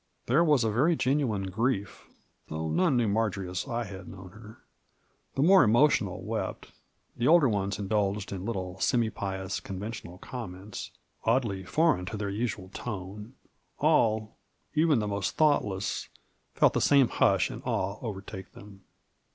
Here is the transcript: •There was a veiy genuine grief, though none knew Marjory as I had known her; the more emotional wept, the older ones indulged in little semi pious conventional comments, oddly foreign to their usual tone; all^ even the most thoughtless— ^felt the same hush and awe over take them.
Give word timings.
•There 0.25 0.43
was 0.43 0.63
a 0.63 0.69
veiy 0.69 0.97
genuine 0.97 1.51
grief, 1.51 2.07
though 2.47 2.71
none 2.71 2.97
knew 2.97 3.07
Marjory 3.07 3.47
as 3.47 3.67
I 3.67 3.83
had 3.83 4.07
known 4.07 4.29
her; 4.31 4.57
the 5.35 5.43
more 5.43 5.63
emotional 5.63 6.23
wept, 6.23 6.71
the 7.15 7.27
older 7.27 7.47
ones 7.47 7.77
indulged 7.77 8.31
in 8.31 8.43
little 8.43 8.79
semi 8.79 9.11
pious 9.11 9.59
conventional 9.59 10.17
comments, 10.17 10.89
oddly 11.23 11.63
foreign 11.63 12.07
to 12.07 12.17
their 12.17 12.31
usual 12.31 12.69
tone; 12.73 13.35
all^ 13.79 14.29
even 14.73 14.97
the 14.97 15.07
most 15.07 15.37
thoughtless— 15.37 16.09
^felt 16.59 16.73
the 16.73 16.81
same 16.81 17.07
hush 17.07 17.51
and 17.51 17.61
awe 17.63 17.99
over 18.01 18.21
take 18.21 18.53
them. 18.53 18.81